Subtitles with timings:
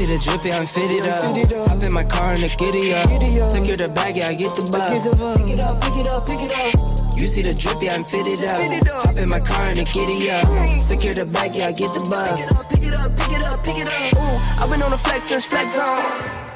[0.00, 1.22] see the drippy, I'm fitted up.
[1.68, 3.06] Hop in my car and the giddy up.
[3.50, 4.88] Secure the bag, yeah, I get the bus.
[4.88, 5.04] Pick
[5.52, 6.74] it up, pick it up, pick it up.
[7.18, 8.60] You see the drippy, I'm fitted up.
[9.04, 10.44] Hop in my car and the giddy up.
[10.78, 12.62] Secure the bag, yeah, I get the bus.
[12.68, 14.14] Pick it up, pick it up, pick it up.
[14.16, 16.48] Ooh, I've been on the flex since flex on.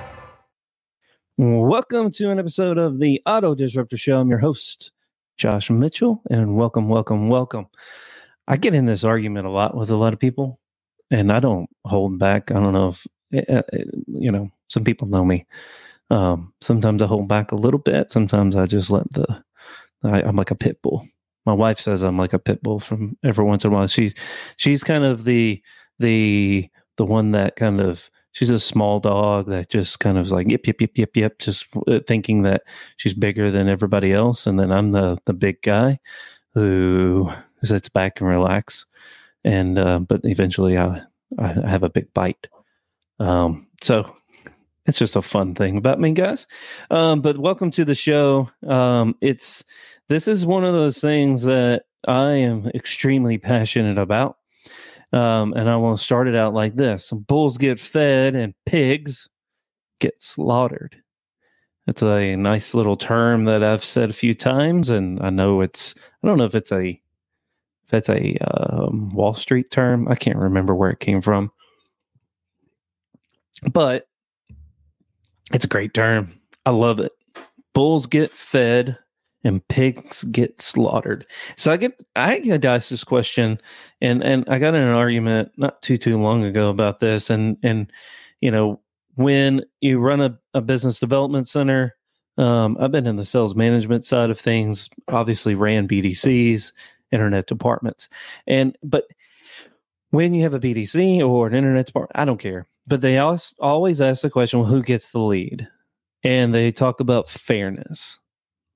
[1.37, 4.21] Welcome to an episode of the Auto Disruptor Show.
[4.21, 4.91] I'm your host,
[5.37, 7.67] Josh Mitchell, and welcome, welcome, welcome.
[8.49, 10.59] I get in this argument a lot with a lot of people,
[11.11, 12.51] and I don't hold back.
[12.51, 13.63] I don't know if, uh,
[14.07, 15.47] you know, some people know me.
[16.11, 18.13] Um, sometimes I hold back a little bit.
[18.13, 19.43] Sometimes I just let the,
[20.03, 21.07] I, I'm like a pit bull.
[21.47, 23.87] My wife says I'm like a pit bull from every once in a while.
[23.87, 24.15] She's,
[24.57, 25.63] she's kind of the,
[25.99, 30.33] the, the one that kind of she's a small dog that just kind of is
[30.33, 32.63] like yip yip yip yip yip, just uh, thinking that
[32.99, 35.99] she's bigger than everybody else, and then I'm the the big guy
[36.53, 38.87] who sits back and relax,
[39.45, 41.03] and uh, but eventually I
[41.39, 42.49] I have a big bite.
[43.19, 44.15] Um, so
[44.87, 46.47] it's just a fun thing about me, guys.
[46.91, 48.51] Um, but welcome to the show.
[48.67, 49.65] Um, it's
[50.09, 54.37] this is one of those things that I am extremely passionate about.
[55.13, 59.29] Um, and I want to start it out like this bulls get fed and pigs
[60.01, 60.97] get slaughtered.
[61.87, 65.95] It's a nice little term that I've said a few times, and I know it's,
[66.23, 67.01] I don't know if it's a,
[67.87, 70.09] if it's a um, Wall Street term.
[70.09, 71.53] I can't remember where it came from.
[73.73, 74.07] But
[75.53, 76.33] it's a great term.
[76.67, 77.13] I love it.
[77.75, 78.99] Bulls get fed
[79.45, 81.27] and pigs get slaughtered.
[81.57, 83.61] So I get I get asked this question,
[84.01, 87.57] and and I got in an argument not too too long ago about this, and
[87.63, 87.93] and
[88.41, 88.81] you know
[89.17, 91.95] when you run a, a business development center.
[92.37, 94.91] Um, I've been in the sales management side of things.
[95.07, 96.73] Obviously, ran BDCs,
[97.13, 98.09] internet departments,
[98.49, 99.05] and but
[100.15, 102.67] when you have a BDC or an internet department, I don't care.
[102.87, 105.69] But they always ask the question, well, who gets the lead?
[106.23, 108.19] And they talk about fairness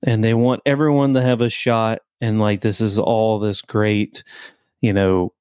[0.03, 4.23] and they want everyone to have a shot and like this is all this great
[4.81, 5.33] you know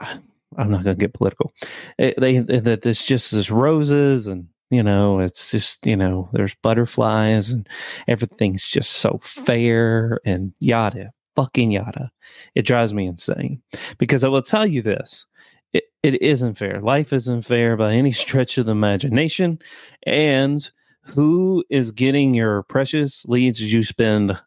[0.00, 1.52] i'm not going to get political
[1.98, 6.28] it, eh, they that this just is roses and you know it's just you know
[6.32, 7.68] there's butterflies and
[8.08, 12.10] everything's just so fair and yada fucking yada.
[12.54, 13.62] It drives me insane.
[13.98, 15.26] Because i will tell you this
[15.72, 16.80] it, it isn't fair.
[16.80, 19.58] Life isn't fair by any stretch of the imagination.
[20.06, 20.68] And
[21.02, 24.38] who is getting your precious leads you spend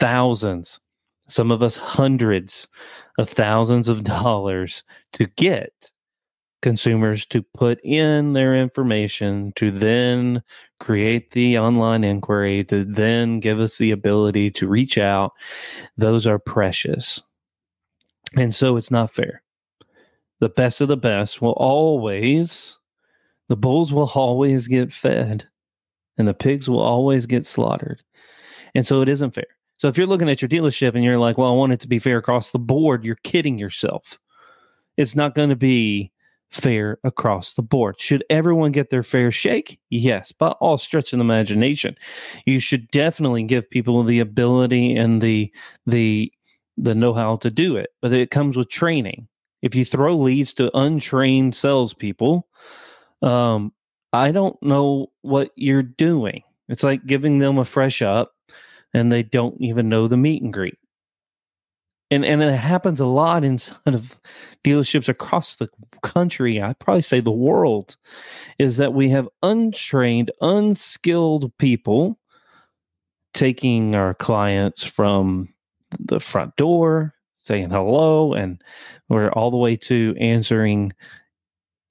[0.00, 0.80] thousands
[1.28, 2.68] some of us hundreds
[3.18, 5.90] of thousands of dollars to get
[6.64, 10.42] consumers to put in their information to then
[10.80, 15.32] create the online inquiry to then give us the ability to reach out
[15.96, 17.22] those are precious
[18.36, 19.42] and so it's not fair
[20.40, 22.78] the best of the best will always
[23.48, 25.46] the bulls will always get fed
[26.16, 28.02] and the pigs will always get slaughtered.
[28.74, 29.46] And so it isn't fair.
[29.76, 31.88] So if you're looking at your dealership and you're like, well, I want it to
[31.88, 34.18] be fair across the board, you're kidding yourself.
[34.96, 36.12] It's not going to be
[36.54, 38.00] fair across the board.
[38.00, 39.78] Should everyone get their fair shake?
[39.90, 41.96] Yes, by all stretch of imagination.
[42.46, 45.52] You should definitely give people the ability and the
[45.86, 46.32] the
[46.76, 49.28] the know-how to do it, but it comes with training.
[49.62, 52.46] If you throw leads to untrained salespeople,
[53.22, 53.72] um,
[54.12, 56.42] I don't know what you're doing.
[56.68, 58.32] It's like giving them a fresh up
[58.92, 60.78] and they don't even know the meet and greet.
[62.14, 64.16] And and it happens a lot inside of
[64.62, 65.68] dealerships across the
[66.02, 66.62] country.
[66.62, 67.96] I'd probably say the world
[68.58, 72.20] is that we have untrained, unskilled people
[73.32, 75.48] taking our clients from
[75.98, 78.62] the front door, saying hello, and
[79.08, 80.92] we're all the way to answering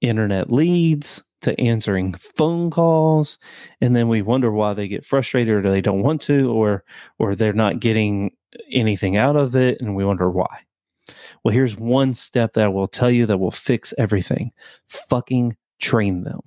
[0.00, 3.38] internet leads to answering phone calls
[3.80, 6.84] and then we wonder why they get frustrated or they don't want to or
[7.18, 8.30] or they're not getting
[8.70, 10.60] anything out of it and we wonder why
[11.42, 14.52] well here's one step that I will tell you that will fix everything
[14.88, 16.40] fucking train them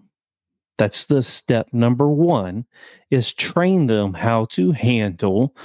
[0.78, 2.66] that's the step number 1
[3.10, 5.56] is train them how to handle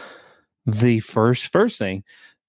[0.66, 2.04] the first first thing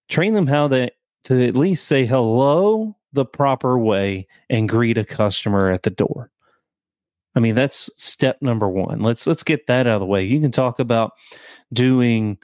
[0.09, 0.91] train them how they
[1.25, 6.31] to at least say hello the proper way and greet a customer at the door
[7.35, 8.99] I mean, that's step number one.
[8.99, 10.23] Let's let's get that out of the way.
[10.23, 11.13] You can talk about
[11.71, 12.37] doing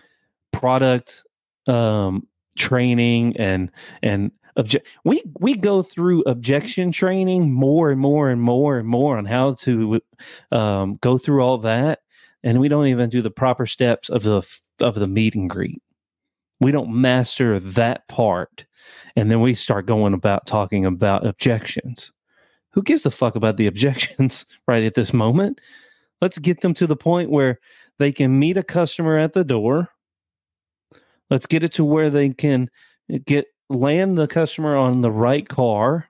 [0.52, 1.24] product
[1.70, 2.28] um,
[2.58, 3.72] training and
[4.04, 4.88] and object.
[5.06, 9.54] We we go through objection training more and more and more and more on how
[9.56, 10.02] to
[10.52, 12.02] um, go through all that,
[12.44, 14.44] and we don't even do the proper steps of the
[14.82, 15.84] of the meet and greet.
[16.62, 18.66] We don't master that part,
[19.16, 22.12] and then we start going about talking about objections
[22.74, 25.62] Who gives a fuck about the objections right at this moment?
[26.22, 27.60] Let's get them to the point where
[28.00, 29.90] they can meet a customer at the door.
[31.30, 32.70] Let's get it to where they can
[33.10, 36.10] eh, get land the customer on the right car.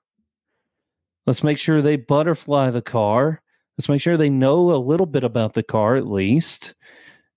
[1.27, 3.42] Let's make sure they butterfly the car.
[3.77, 6.75] Let's make sure they know a little bit about the car at least.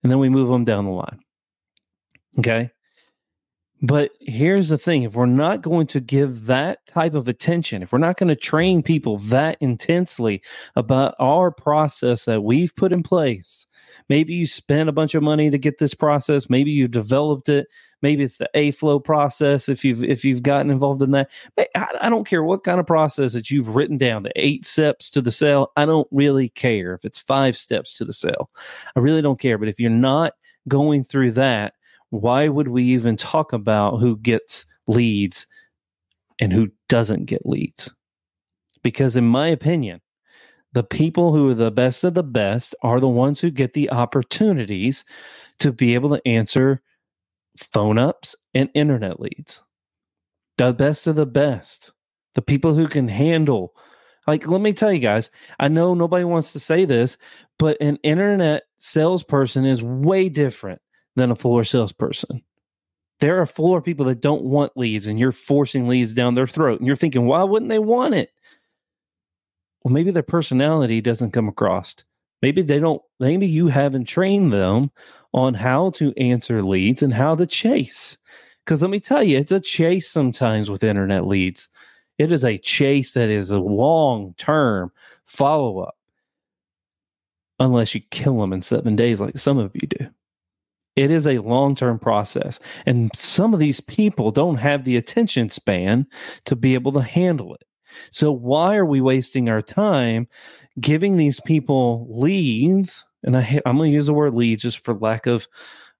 [0.02, 1.20] And then we move them down the line.
[2.38, 2.70] Okay.
[3.84, 7.92] But here's the thing if we're not going to give that type of attention, if
[7.92, 10.40] we're not going to train people that intensely
[10.76, 13.66] about our process that we've put in place,
[14.12, 17.66] maybe you spent a bunch of money to get this process, maybe you developed it,
[18.02, 21.30] maybe it's the A flow process if you've if you've gotten involved in that.
[21.74, 25.22] I don't care what kind of process that you've written down, the eight steps to
[25.22, 25.72] the sale.
[25.78, 28.50] I don't really care if it's five steps to the sale.
[28.94, 29.56] I really don't care.
[29.56, 30.34] But if you're not
[30.68, 31.72] going through that,
[32.10, 35.46] why would we even talk about who gets leads
[36.38, 37.90] and who doesn't get leads?
[38.82, 40.02] Because, in my opinion,
[40.72, 43.90] the people who are the best of the best are the ones who get the
[43.90, 45.04] opportunities
[45.58, 46.82] to be able to answer
[47.56, 49.62] phone ups and internet leads.
[50.58, 51.92] The best of the best.
[52.34, 53.74] The people who can handle,
[54.26, 55.30] like, let me tell you guys,
[55.60, 57.18] I know nobody wants to say this,
[57.58, 60.80] but an internet salesperson is way different
[61.16, 62.42] than a floor salesperson.
[63.20, 66.80] There are floor people that don't want leads, and you're forcing leads down their throat.
[66.80, 68.30] And you're thinking, why wouldn't they want it?
[69.82, 71.94] Well, maybe their personality doesn't come across.
[72.40, 74.90] Maybe they don't, maybe you haven't trained them
[75.32, 78.18] on how to answer leads and how to chase.
[78.64, 81.68] Because let me tell you, it's a chase sometimes with internet leads.
[82.18, 84.92] It is a chase that is a long term
[85.24, 85.96] follow up,
[87.58, 90.06] unless you kill them in seven days, like some of you do.
[90.94, 92.60] It is a long term process.
[92.86, 96.06] And some of these people don't have the attention span
[96.44, 97.64] to be able to handle it.
[98.10, 100.28] So, why are we wasting our time
[100.80, 103.04] giving these people leads?
[103.22, 105.46] And I, I'm going to use the word leads just for lack of,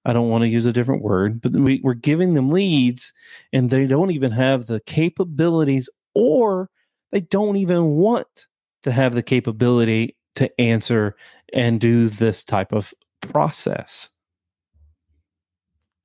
[0.05, 3.13] I don't want to use a different word, but we, we're giving them leads
[3.53, 6.69] and they don't even have the capabilities or
[7.11, 8.47] they don't even want
[8.83, 11.15] to have the capability to answer
[11.53, 14.09] and do this type of process.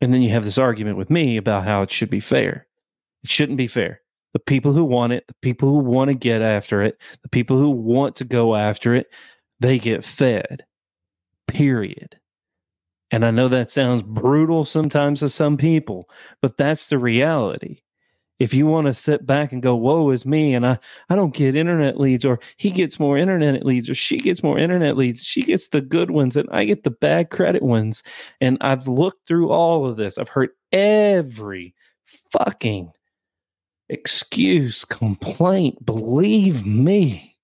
[0.01, 2.67] And then you have this argument with me about how it should be fair.
[3.25, 4.01] It shouldn't be fair.
[4.35, 7.59] The people who want it, the people who want to get after it, the people
[7.59, 9.09] who want to go after it,
[9.61, 10.65] they get fed.
[11.47, 12.19] Period.
[13.11, 16.11] And I know that sounds brutal sometimes to some people,
[16.43, 17.81] but that's the reality
[18.39, 20.79] if you want to sit back and go, woe is me, and I,
[21.09, 24.59] I don't get internet leads, or he gets more internet leads, or she gets more
[24.59, 28.03] internet leads, she gets the good ones, and I get the bad credit ones.
[28.41, 30.19] And I've looked through all of this.
[30.19, 31.75] I've heard every
[32.31, 32.93] fucking
[33.89, 35.85] excuse, complaint.
[35.85, 37.37] Believe me.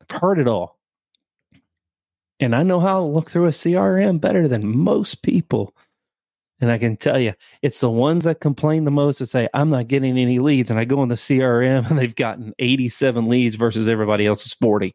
[0.00, 0.78] I've heard it all.
[2.40, 5.76] And I know how to look through a CRM better than most people.
[6.60, 9.70] And I can tell you, it's the ones that complain the most that say, I'm
[9.70, 10.70] not getting any leads.
[10.70, 14.94] And I go on the CRM and they've gotten 87 leads versus everybody else's 40.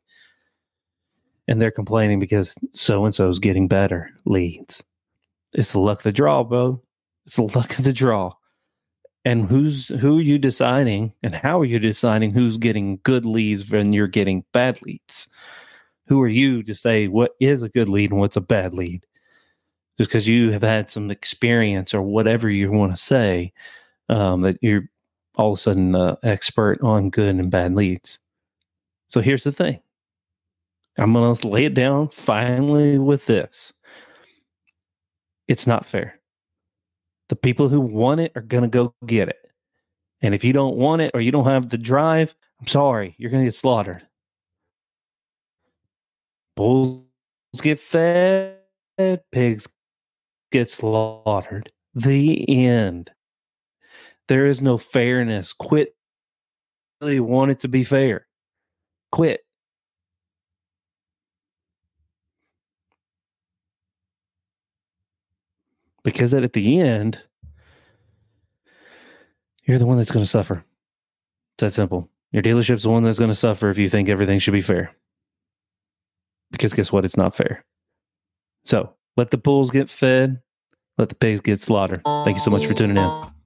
[1.48, 4.84] And they're complaining because so and so is getting better leads.
[5.54, 6.82] It's the luck of the draw, bro.
[7.26, 8.34] It's the luck of the draw.
[9.28, 13.70] And who's who are you deciding and how are you deciding who's getting good leads
[13.70, 15.28] when you're getting bad leads?
[16.08, 19.06] Who are you to say what is a good lead and what's a bad lead?
[19.98, 23.52] just because you have had some experience or whatever you want to say
[24.10, 24.84] um, that you're
[25.36, 28.20] all of a sudden uh, expert on good and bad leads.
[29.08, 29.80] So here's the thing.
[30.98, 33.74] I'm going to lay it down finally with this.
[35.48, 36.20] It's not fair.
[37.30, 39.38] The people who want it are going to go get it.
[40.22, 43.30] And if you don't want it or you don't have the drive, I'm sorry, you're
[43.30, 44.06] going to get slaughtered.
[46.56, 47.04] Bulls
[47.62, 48.58] get fed,
[49.32, 49.68] pigs
[50.52, 51.72] get slaughtered.
[51.94, 53.12] The end.
[54.28, 55.54] There is no fairness.
[55.54, 55.96] Quit.
[57.02, 58.28] Really want it to be fair.
[59.12, 59.42] Quit.
[66.08, 67.22] Because at the end,
[69.66, 70.64] you're the one that's going to suffer.
[71.56, 72.10] It's that simple.
[72.32, 74.96] Your dealership's the one that's going to suffer if you think everything should be fair.
[76.50, 77.04] Because guess what?
[77.04, 77.66] It's not fair.
[78.64, 80.40] So let the bulls get fed.
[80.98, 82.04] Let the pigs get slaughtered.
[82.06, 83.37] Thank you so much for tuning in.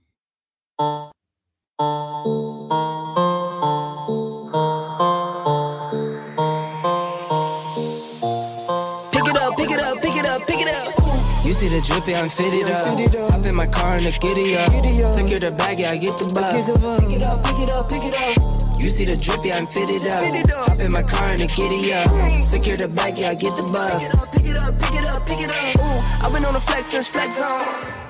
[11.61, 13.31] See the drippy, I'm fitted up.
[13.31, 14.69] Hop in my car and the giddy up.
[15.13, 16.49] Secure the bag, yeah, I get the bus.
[16.49, 18.81] Pick it up, pick it up, pick it up.
[18.81, 20.23] You see the drip, yeah, I'm fitted up.
[20.67, 22.09] Hop in my car and a giddy up.
[22.41, 24.09] Secure the bag, yeah, I get the bus.
[24.33, 25.85] Pick it up, pick it up, pick it up, pick it up.
[25.85, 28.00] Ooh, I've been on the flex since flex on.